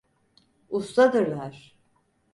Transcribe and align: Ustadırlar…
Ustadırlar… 0.69 1.75